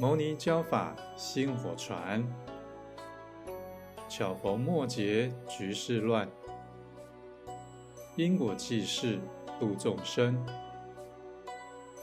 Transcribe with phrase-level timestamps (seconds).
[0.00, 2.24] 牟尼教法薪火传，
[4.08, 6.28] 巧逢末节局势乱，
[8.14, 9.18] 因果济世
[9.58, 10.40] 度众生，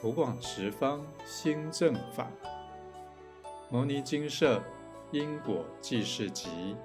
[0.02, 2.29] 普广十方兴正法。
[3.70, 4.62] 牟尼精舍
[5.12, 6.75] 因果济世集。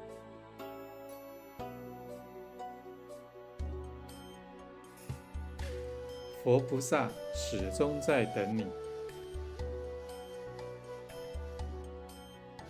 [6.44, 8.64] 佛菩萨始终在等你。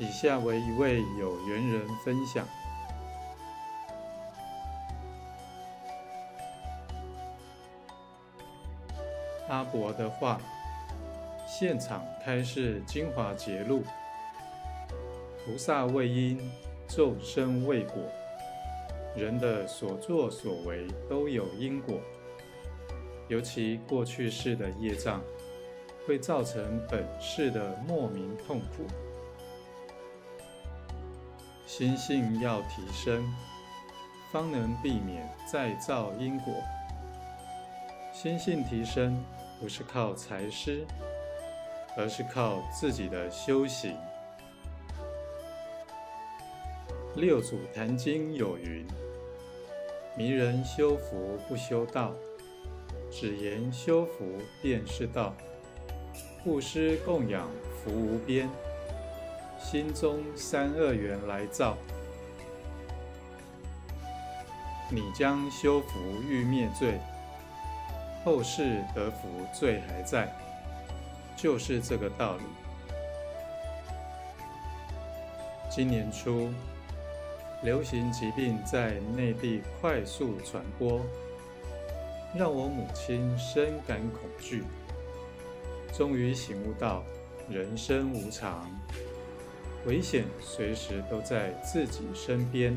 [0.01, 2.49] 以下为一位有缘人分享：
[9.51, 10.41] 阿伯的话，
[11.47, 13.83] 现场开示精华节录。
[15.45, 16.51] 菩萨为因，
[16.89, 17.97] 众生为果。
[19.15, 22.01] 人的所作所为都有因果。
[23.29, 25.21] 尤其过去世的业障，
[26.07, 28.87] 会造成本世的莫名痛苦。
[31.73, 33.33] 心性要提升，
[34.33, 36.53] 方能避免再造因果。
[38.13, 39.25] 心性提升
[39.61, 40.85] 不是靠财施，
[41.97, 43.97] 而是靠自己的修行。
[47.15, 48.85] 六祖坛经有云
[50.19, 52.13] ：“迷人修福不修道。”
[53.13, 54.25] 只言修福
[54.61, 55.33] 便是道，
[56.43, 58.51] 布施供养福无边，
[59.61, 61.77] 心中三恶缘来造。
[64.91, 66.99] 你将修福欲灭罪，
[68.25, 70.35] 后世得福罪还在，
[71.37, 72.43] 就是这个道理。
[75.71, 76.53] 今年初，
[77.63, 81.01] 流行疾病在内地快速传播。
[82.35, 84.65] 让我母亲深感恐惧，
[85.93, 87.05] 终于醒悟到
[87.49, 88.71] 人生无常，
[89.87, 92.77] 危险随时都在自己身边。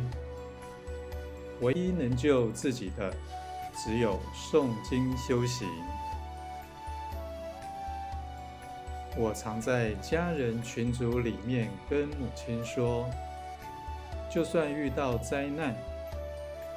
[1.62, 3.14] 唯一能救自己的，
[3.76, 5.68] 只有诵经修行。
[9.16, 13.08] 我常在家人群组里面跟母亲说，
[14.30, 15.76] 就算遇到灾难，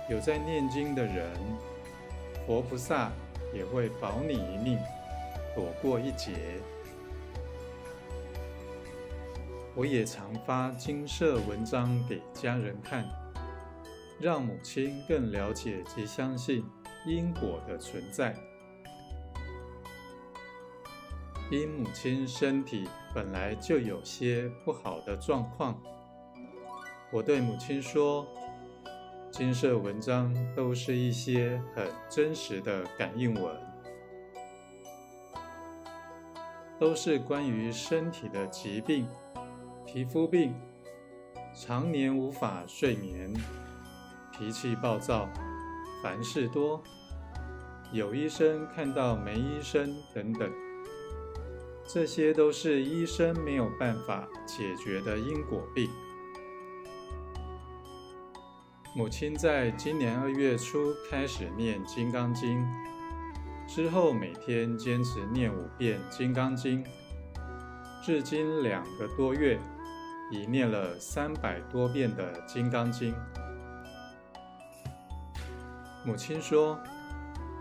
[0.08, 1.30] 有在念经的人。
[2.46, 3.10] 佛菩萨
[3.52, 4.78] 也会保你一命，
[5.54, 6.32] 躲过一劫。
[9.76, 13.06] 我也常发金色文章给家人看，
[14.18, 16.64] 让母亲更了解及相信
[17.06, 18.34] 因果的存在。
[21.50, 25.78] 因母亲身体本来就有些不好的状况，
[27.12, 28.26] 我对母亲说。
[29.28, 33.54] 金色文章都是一些很真实的感应文，
[36.78, 39.06] 都是关于身体的疾病、
[39.86, 40.52] 皮肤病、
[41.54, 43.32] 常年无法睡眠、
[44.36, 45.28] 脾气暴躁、
[46.02, 46.82] 烦事多、
[47.92, 50.50] 有医生看到没医生等等，
[51.86, 55.88] 这些都是医生没有办法解决的因果病。
[58.94, 62.58] 母亲在今年二月初开始念《金刚经》，
[63.68, 66.82] 之后每天坚持念五遍《金刚经》，
[68.04, 69.60] 至今两个多月，
[70.30, 73.14] 已念了三百多遍的《金刚经》。
[76.04, 76.78] 母亲说，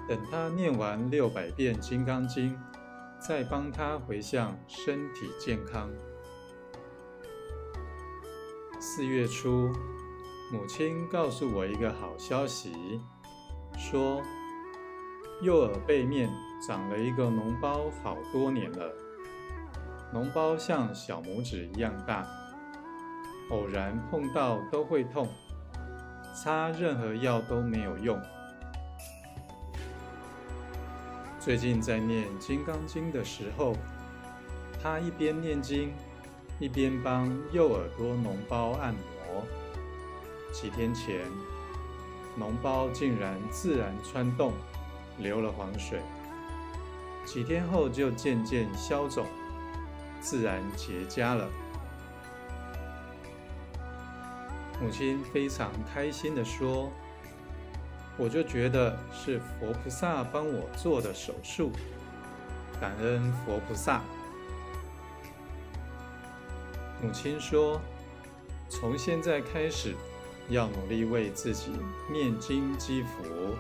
[0.07, 2.55] 等她念完六百遍《金刚经》，
[3.19, 5.89] 再帮她回向身体健康。
[8.79, 9.71] 四月初。
[10.51, 13.01] 母亲告诉我一个好消息，
[13.75, 14.21] 说
[15.41, 16.29] 右耳背面
[16.65, 18.93] 长了一个脓包，好多年了。
[20.13, 22.23] 脓包像小拇指一样大，
[23.49, 25.27] 偶然碰到都会痛，
[26.33, 28.19] 擦任何药都没有用。
[31.39, 33.75] 最近在念《金刚经》的时候，
[34.81, 35.93] 他一边念经，
[36.59, 39.43] 一边帮右耳朵脓包按摩。
[40.51, 41.19] 几天前，
[42.39, 44.53] 脓包竟然自然穿洞，
[45.19, 45.99] 流了黄水。
[47.25, 49.27] 几天后就渐渐消肿，
[50.19, 51.47] 自然结痂了。
[54.85, 56.91] 母亲非常开心地说
[58.19, 61.71] ：“我就觉得是佛菩萨帮我做的手术，
[62.79, 64.03] 感恩佛菩萨。”
[67.01, 67.81] 母亲说
[68.69, 69.95] ：“从现在开始。”
[70.49, 71.71] 要努力为自己
[72.11, 73.55] 念经积福，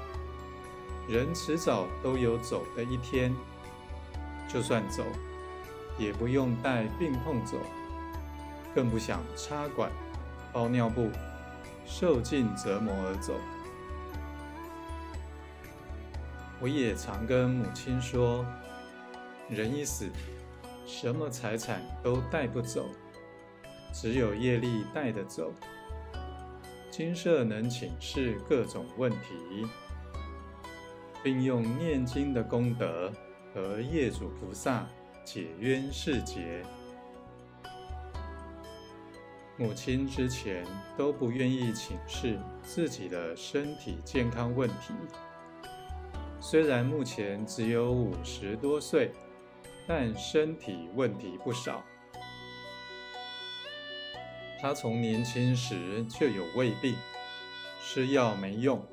[1.09, 3.33] 人迟早都有走的一天。
[4.47, 5.03] 就算走，
[5.97, 7.57] 也不用带病痛走，
[8.75, 9.91] 更不想插管、
[10.55, 11.09] 包尿布，
[11.85, 13.33] 受尽折磨而走。
[16.61, 18.45] 我也常跟母亲说，
[19.49, 20.09] 人一死，
[20.87, 22.87] 什么财产都带不走，
[23.91, 25.51] 只有业力带得走。
[26.89, 29.67] 金舍能请示各种问题，
[31.21, 33.11] 并用念经的功德
[33.53, 34.87] 和业主菩萨
[35.25, 36.63] 解冤释结。
[39.57, 40.65] 母亲之前
[40.97, 44.93] 都不愿意请示自己的身体健康问题。
[46.41, 49.11] 虽然目前只有五十多岁，
[49.87, 51.81] 但身体问题不少。
[54.59, 56.93] 他从年轻时就有胃病，
[57.81, 58.85] 吃药没用，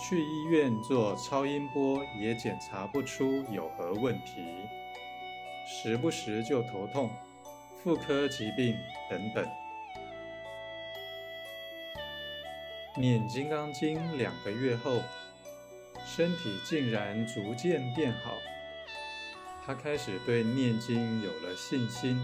[0.00, 4.42] 去医院做超音波也检查不出有何问题，
[5.66, 7.10] 时不时就头痛、
[7.86, 8.76] 妇科疾病
[9.08, 9.48] 等等。
[12.96, 15.00] 念《金刚经》两个月后。
[16.04, 18.32] 身体竟然逐渐变好，
[19.64, 22.16] 他开始对念经有了信心。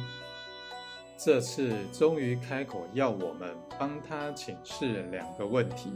[1.17, 5.93] 这次终于开口要我们帮他请示两个问题。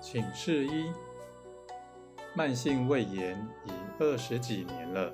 [0.00, 0.90] 请示一：
[2.34, 3.36] 慢性胃炎
[3.66, 5.12] 已二十几年了，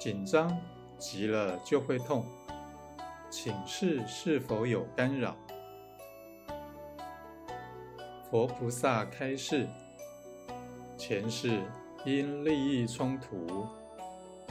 [0.00, 0.58] 紧张
[0.98, 2.24] 急了就会痛，
[3.28, 5.36] 请示是否有干扰？
[8.30, 9.68] 佛菩萨开示：
[10.96, 11.60] 前世
[12.06, 13.66] 因利益冲突，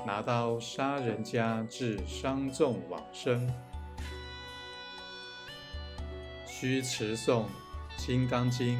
[0.06, 3.52] 拿刀杀人家，致伤重往生，
[6.46, 7.42] 需持诵
[7.98, 8.78] 《金刚经》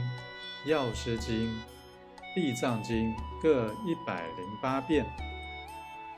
[0.70, 1.36] 《药师经》
[2.36, 3.12] 《地藏经》
[3.42, 5.04] 各一百零八遍。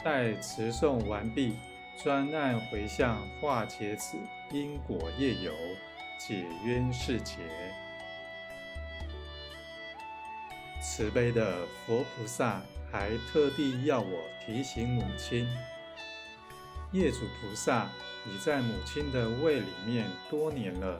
[0.04, 1.56] 待持诵完毕，
[2.02, 4.18] 专案回向化解此
[4.52, 5.54] 因果业由，
[6.18, 7.36] 解冤释结。
[10.82, 12.62] 慈悲的佛菩萨
[12.92, 15.48] 还特地要我提醒母亲，
[16.92, 17.88] 业主菩萨
[18.26, 20.98] 已在母亲的胃里面多年了，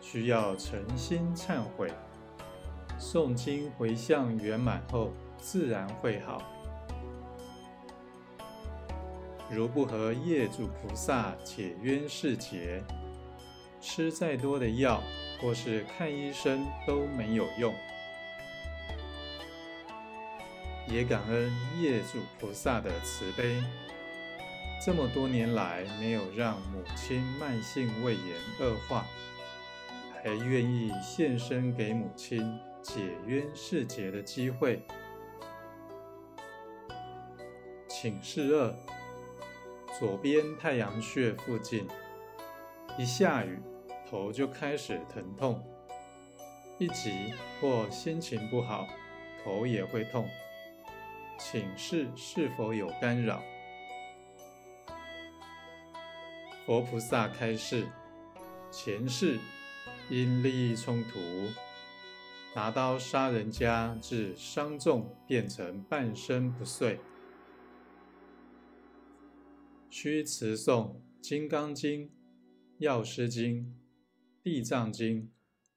[0.00, 1.92] 需要诚心忏悔，
[3.00, 6.40] 诵经回向圆满后，自然会好。
[9.52, 12.80] 如不和业主菩萨解冤释结，
[13.80, 15.02] 吃再多的药
[15.40, 17.74] 或是看医生都没有用。
[20.86, 23.60] 也感恩业主菩萨的慈悲，
[24.84, 28.24] 这么多年来没有让母亲慢性胃炎
[28.60, 29.04] 恶化，
[30.22, 34.80] 还愿意现身给母亲解冤释结的机会。
[37.88, 38.74] 请示二：
[40.00, 41.86] 左边太阳穴附近，
[42.96, 43.60] 一下雨
[44.10, 45.62] 头就开始疼痛，
[46.78, 48.88] 一急或心情不好，
[49.44, 50.26] 头也会痛。
[51.38, 53.42] 请示是否有干扰？
[56.64, 57.86] 佛菩萨开示：
[58.70, 59.38] 前世
[60.08, 61.18] 因利益冲突，
[62.54, 66.98] 拿刀杀人家，致伤重，变成半身不遂，
[69.90, 70.86] 须持诵
[71.20, 72.02] 《金刚经》
[72.78, 73.56] 《药师经》
[74.42, 75.22] 《地藏经》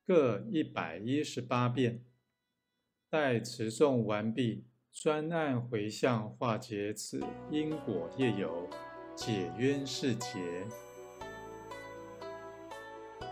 [0.06, 2.06] 各一百一十八遍。
[3.10, 4.66] 待持诵完毕。
[4.92, 8.70] 专案回向化解此因果业由，
[9.16, 10.68] 解冤释结。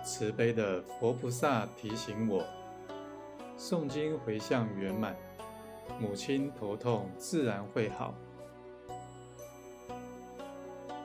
[0.03, 2.43] 慈悲的佛菩萨提醒我，
[3.59, 5.15] 诵经回向圆满，
[5.99, 8.17] 母亲头痛自然会好。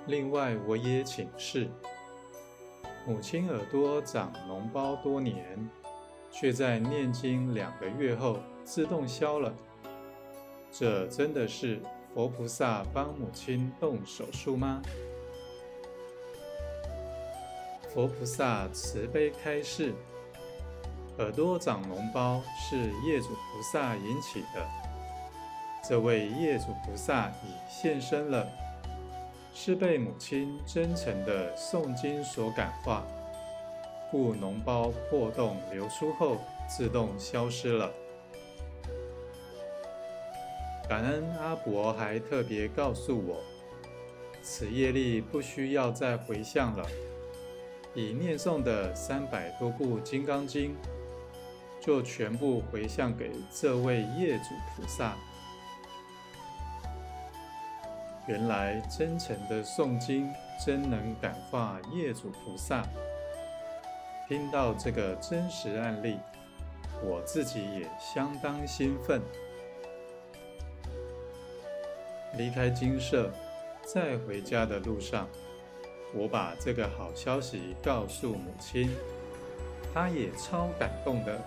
[0.06, 1.68] 另外，我也请示，
[3.04, 5.68] 母亲耳朵长脓包多年，
[6.30, 9.52] 却在念经两个月后自动消了。
[10.70, 11.80] 这真的是
[12.14, 14.80] 佛菩萨帮母亲动手术吗？
[17.92, 19.92] 佛菩萨慈悲开示，
[21.18, 24.64] 耳朵长脓包是业主菩萨引起的。
[25.88, 28.46] 这位业主菩萨已现身了，
[29.58, 33.06] 是被母亲真诚的诵经所感化，
[34.10, 36.36] 故脓包破洞流出后
[36.68, 37.90] 自动消失了。
[40.86, 43.40] 感恩阿伯还特别告诉我，
[44.42, 46.86] 此业力不需要再回向了，
[47.94, 50.74] 已念诵的三百多部《金刚经》，
[51.84, 54.44] 就全部回向给这位业主
[54.76, 55.16] 菩萨。
[58.26, 60.32] 原来真诚的诵经
[60.64, 62.82] 真能感化业主菩萨。
[64.28, 66.18] 听到这个真实案例，
[67.04, 69.22] 我自己也相当兴奋。
[72.36, 73.32] 离开金舍，
[73.84, 75.28] 在回家的路上，
[76.12, 78.90] 我把这个好消息告诉母亲，
[79.94, 81.40] 她也超感动的，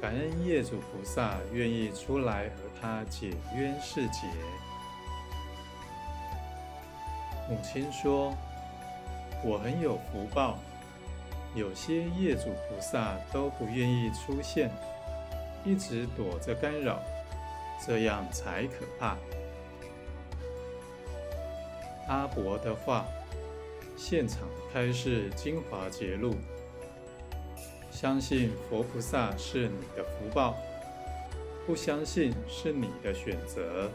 [0.00, 4.28] 感恩业主菩萨愿意出来和她解冤释结。
[7.48, 8.34] 母亲说
[9.44, 10.58] ：“我很有福报。”
[11.54, 14.68] 有些业主菩萨都不愿意出现，
[15.64, 16.98] 一直躲着干扰，
[17.86, 19.16] 这样才可怕。
[22.08, 23.06] 阿伯的话，
[23.96, 26.34] 现场开示精华节录，
[27.88, 30.56] 相信佛菩萨是你的福报，
[31.64, 33.88] 不相信是你的选择。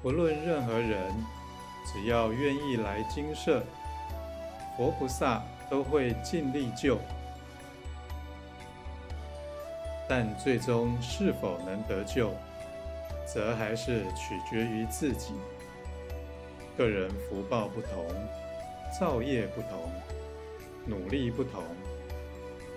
[0.00, 1.12] 不论任何人，
[1.84, 3.62] 只要愿意来精舍，
[4.76, 5.42] 佛菩萨。
[5.70, 6.98] 都会尽力救，
[10.06, 12.34] 但最终是否能得救，
[13.24, 15.32] 则还是取决于自己。
[16.76, 18.04] 个人福报不同，
[19.00, 19.90] 造业不同，
[20.84, 21.62] 努力不同，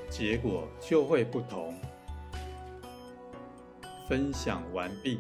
[0.10, 1.76] 结果就会不同。
[4.08, 5.20] 分享完毕。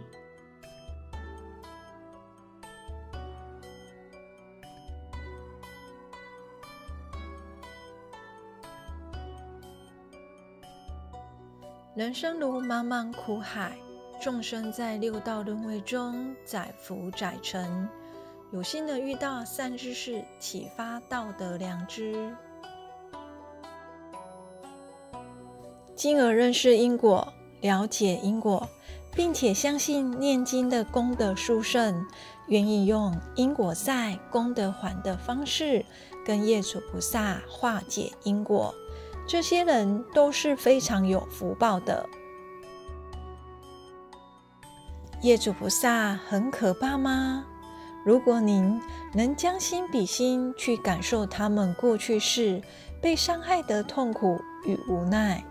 [11.96, 13.78] 人生如茫茫苦海，
[14.22, 17.88] 众生在六道轮回中载浮载沉。
[18.52, 22.36] 有幸的遇到善知识，启发道德良知，
[25.96, 28.68] 进而认识因果，了解因果，
[29.16, 32.06] 并且相信念经的功德殊胜，
[32.48, 35.86] 愿意用因果债、功德还的方式，
[36.26, 38.76] 跟业主菩萨化解因果。
[39.28, 42.08] 这些人都是非常有福报的。
[45.22, 47.46] 业主菩萨很可怕吗？
[48.06, 48.80] 如果您
[49.14, 52.62] 能将心比心，去感受他们过去世
[53.02, 55.44] 被伤害的痛苦与无奈，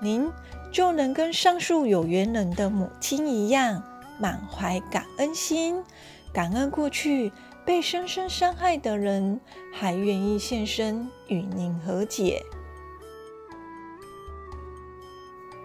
[0.00, 0.32] 您
[0.72, 3.82] 就能跟上述有缘人的母亲一样，
[4.18, 5.84] 满怀感恩心，
[6.32, 7.30] 感恩过去。
[7.64, 9.40] 被深深伤害的人
[9.72, 12.42] 还愿意现身与您和解，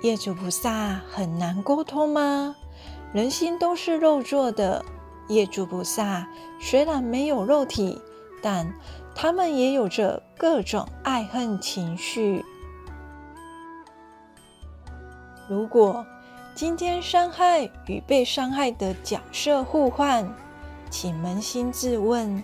[0.01, 2.56] 业主菩萨很难沟通吗？
[3.12, 4.86] 人心都是肉做的，
[5.27, 6.27] 业主菩萨
[6.60, 8.01] 虽然没有肉体，
[8.41, 8.74] 但
[9.13, 12.46] 他们也有着各种爱恨情绪。
[15.50, 16.06] 如果
[16.56, 20.34] 今天伤害与被伤害的角色互换，
[20.89, 22.43] 请扪心自问：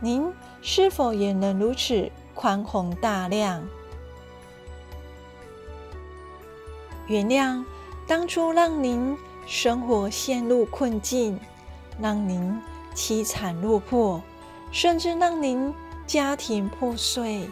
[0.00, 0.32] 您
[0.62, 3.66] 是否也能如此宽宏大量，
[7.06, 7.64] 原谅
[8.06, 11.38] 当初让您生活陷入困境，
[12.00, 12.60] 让您
[12.94, 14.20] 凄惨落魄，
[14.72, 15.72] 甚至让您
[16.06, 17.48] 家庭破碎、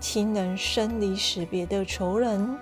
[0.00, 2.56] 亲人生离死别的仇人？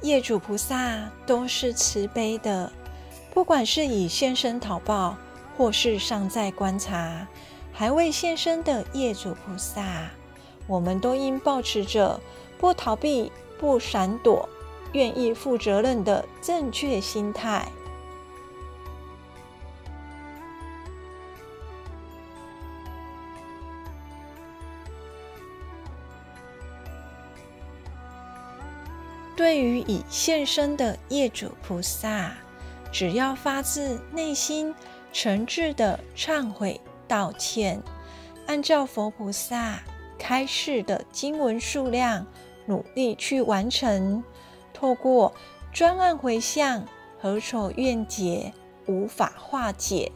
[0.00, 2.70] 业主菩萨都是慈悲的。
[3.38, 5.16] 不管是已现身讨报，
[5.56, 7.24] 或是尚在观察，
[7.72, 10.10] 还未现身的业主菩萨，
[10.66, 12.20] 我们都应抱持着
[12.58, 14.48] 不逃避、不闪躲、
[14.92, 17.68] 愿意负责任的正确心态。
[29.36, 32.32] 对于已现身的业主菩萨，
[32.98, 34.74] 只要发自内心
[35.12, 37.80] 诚挚的忏悔道歉，
[38.48, 39.78] 按照佛菩萨
[40.18, 42.26] 开示的经文数量，
[42.66, 44.24] 努力去完成，
[44.74, 45.32] 透过
[45.72, 46.84] 专案回向，
[47.20, 48.52] 何愁怨结
[48.88, 50.10] 无法化解？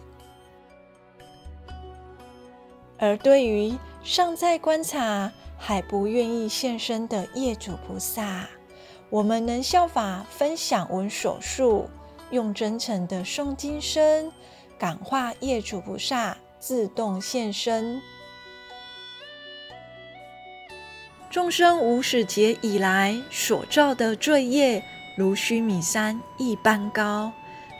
[2.98, 8.48] 而对于尚在观察还不愿意现身的业主菩萨，
[9.08, 11.88] 我们能效法分享文所述。
[12.32, 14.32] 用真诚的诵经声，
[14.78, 18.00] 感化业主菩萨自动现身。
[21.30, 24.82] 众生无始劫以来所造的罪业，
[25.16, 27.30] 如须弥山一般高。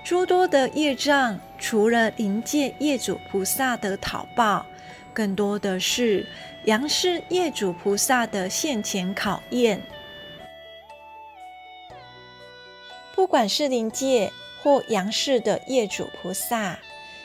[0.05, 4.67] 诸多的业障，除了临界业主菩萨的讨报，
[5.15, 6.27] 更多的是
[6.65, 9.81] 阳世业主菩萨的现前考验。
[13.23, 16.77] 不管是灵界或阳世的业主菩萨，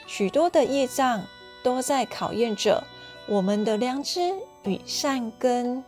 [0.06, 1.26] 许多的业障
[1.64, 2.84] 都在考验着
[3.28, 5.84] 我们的良知与善根。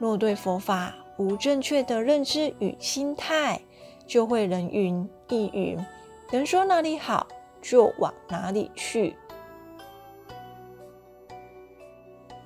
[0.00, 3.60] 若对佛法无正确的认知与心态，
[4.04, 5.78] 就会人云亦云，
[6.32, 7.28] 人说哪里好
[7.62, 9.14] 就往哪里去。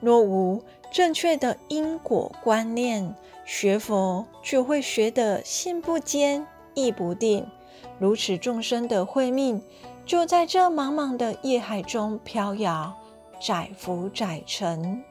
[0.00, 3.14] 若无正确的因果观念，
[3.46, 7.44] 学佛就会学得心不坚、意不定，
[7.98, 9.62] 如此众生的慧命
[10.04, 12.94] 就在这茫茫的业海中飘摇，
[13.40, 15.02] 载浮载沉。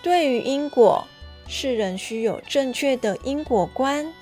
[0.00, 1.04] 对于因果，
[1.48, 4.14] 世人须有正确的因果观，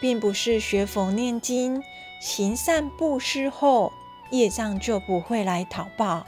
[0.00, 1.82] 并不是学佛念经、
[2.20, 3.92] 行善布施后，
[4.30, 6.26] 业障就不会来讨报。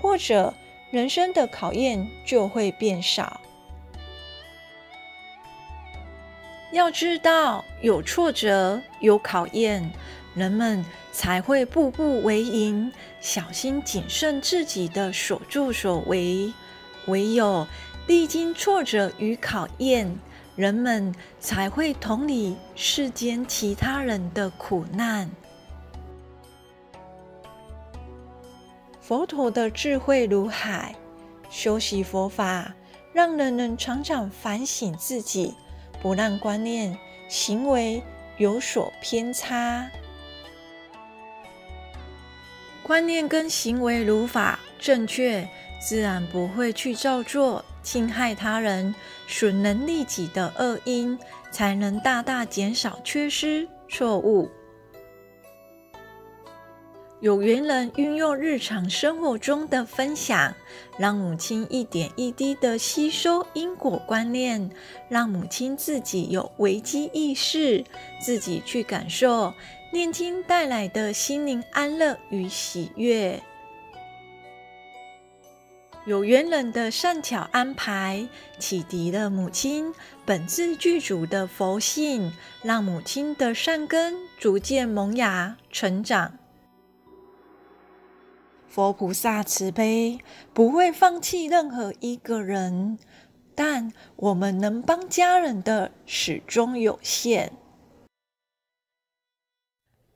[0.00, 0.54] 或者
[0.92, 3.40] 人生的考验就会变少。
[6.72, 9.90] 要知道，有挫折、有考验，
[10.34, 16.52] 人们才会步步为营，小心谨慎自己的所作所为。
[17.06, 17.66] 唯有
[18.08, 20.12] 历经挫折与考验，
[20.56, 25.30] 人们才会同理世间其他人的苦难。
[29.00, 30.96] 佛陀的智慧如海，
[31.48, 32.74] 修习佛法，
[33.12, 35.54] 让人人常常反省自己，
[36.06, 36.96] 不让观念、
[37.26, 38.00] 行为
[38.36, 39.90] 有所偏差。
[42.80, 45.48] 观念跟行为如法正确，
[45.80, 48.94] 自然不会去照做侵害他人、
[49.26, 51.18] 损人利己的恶因，
[51.50, 54.48] 才能大大减少缺失错误。
[57.20, 60.54] 有缘人运用日常生活中的分享，
[60.98, 64.70] 让母亲一点一滴的吸收因果观念，
[65.08, 67.82] 让母亲自己有危机意识，
[68.20, 69.54] 自己去感受
[69.94, 73.42] 念经带来的心灵安乐与喜悦。
[76.04, 79.92] 有缘人的善巧安排，启迪了母亲
[80.26, 82.30] 本自具足的佛性，
[82.62, 86.38] 让母亲的善根逐渐萌芽成长。
[88.76, 90.18] 佛菩萨慈悲，
[90.52, 92.98] 不会放弃任何一个人，
[93.54, 97.54] 但我们能帮家人的始终有限。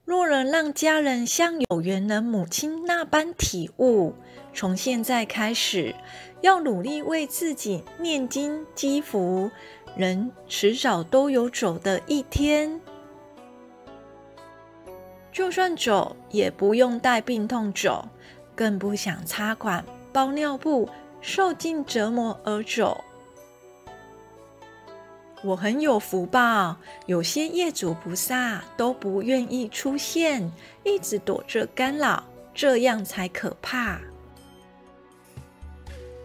[0.04, 4.12] 若能让家人像有缘人母亲那般体悟，
[4.52, 5.94] 从现在开始，
[6.42, 9.50] 要努力为自己念经积福，
[9.96, 12.78] 人迟早都有走的一天。
[15.32, 18.06] 就算走，也不用带病痛走。
[18.54, 20.88] 更不想插管、包尿布、
[21.20, 23.04] 受尽折磨而走。
[25.42, 30.52] 我很有福报，有些业主菩萨都不愿意出现，
[30.84, 32.22] 一直躲着干扰，
[32.54, 33.98] 这样才可怕。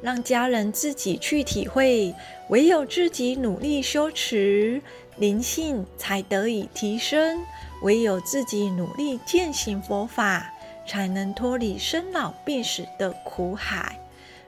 [0.01, 2.13] 让家人自己去体会，
[2.49, 4.81] 唯有自己努力修持，
[5.15, 7.39] 灵性才得以提升；
[7.81, 10.51] 唯有自己努力践行佛法。
[10.87, 13.99] 才能脱离生老病死的苦海，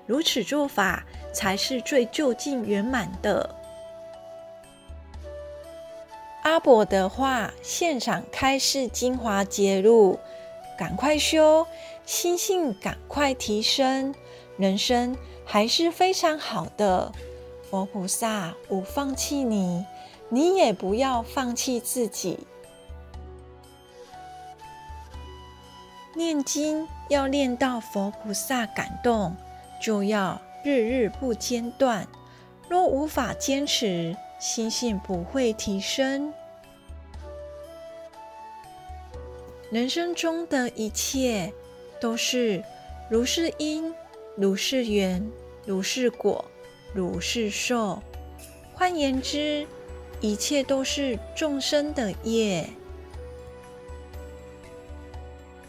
[0.05, 3.55] 如此做法才是最究竟圆满的。
[6.43, 10.17] 阿伯的话，现场开示精华节录，
[10.77, 11.67] 赶快修，
[12.05, 14.15] 心性赶快提升，
[14.57, 17.11] 人生还是非常好的。
[17.69, 19.85] 佛菩萨不放弃你，
[20.29, 22.47] 你也不要放弃自己。
[26.17, 29.35] 念经要念到佛菩萨感动，
[29.79, 32.07] 就要日日不间断。
[32.67, 36.33] 若无法坚持，心性不会提升。
[39.69, 41.53] 人生中的一切
[42.01, 42.63] 都是
[43.11, 43.93] 如是因，
[44.35, 45.23] 如是缘，
[45.67, 46.43] 如是果，
[46.95, 48.01] 如是受。
[48.73, 49.67] 换言之，
[50.19, 52.67] 一切都是众生的业。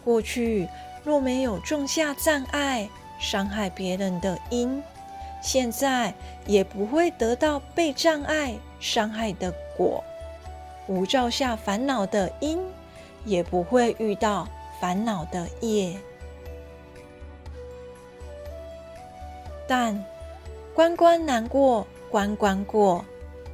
[0.03, 0.67] 过去
[1.03, 4.81] 若没有种下障碍，伤害别人的因，
[5.41, 6.13] 现在
[6.45, 10.03] 也不会得到被障碍伤害的果；
[10.87, 12.59] 无造下烦恼的因，
[13.25, 14.47] 也不会遇到
[14.79, 15.95] 烦恼的业。
[19.67, 20.03] 但
[20.73, 23.05] 关关难过关关过，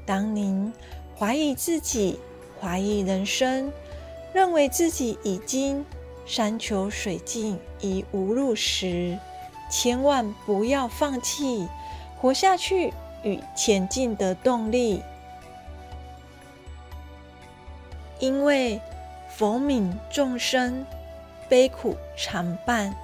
[0.05, 0.71] 当您
[1.17, 2.19] 怀疑自己、
[2.61, 3.71] 怀疑人生，
[4.31, 5.85] 认为自己已经
[6.25, 9.17] 山穷水尽疑无路时，
[9.69, 11.67] 千万不要放弃
[12.17, 12.91] 活下去
[13.23, 15.01] 与前进的动力。
[18.19, 18.81] 因为
[19.29, 20.85] 佛悯众生
[21.47, 22.95] 悲苦常伴，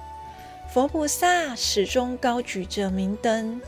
[0.68, 3.60] 佛菩萨始终高举着明灯，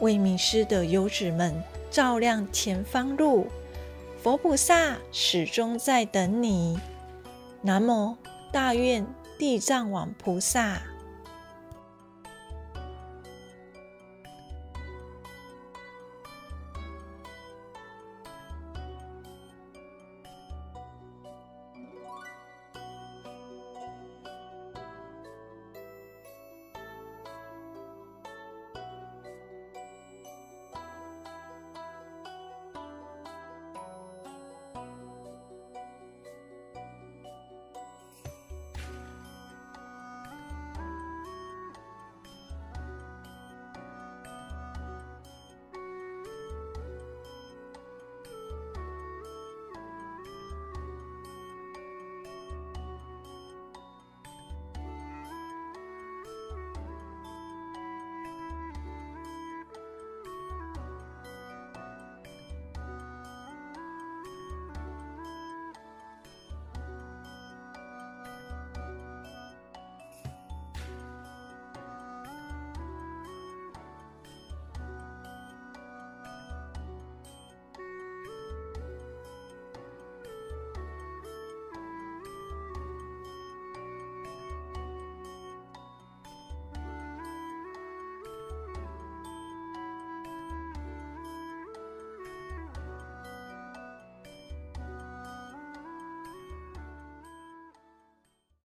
[0.00, 3.46] 为迷失的游子们照亮前方路。
[4.20, 6.78] 佛菩萨始终在等你。
[7.62, 8.16] 南无
[8.50, 9.06] 大愿
[9.38, 10.80] 地藏王菩萨。